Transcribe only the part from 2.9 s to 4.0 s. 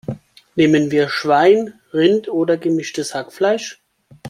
Hackfleisch?